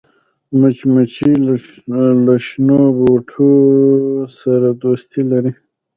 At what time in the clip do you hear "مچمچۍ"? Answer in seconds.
0.59-1.33